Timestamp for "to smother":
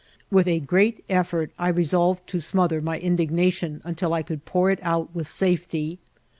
2.29-2.81